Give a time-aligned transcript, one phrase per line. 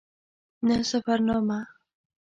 [0.67, 1.59] نه سفرنامه.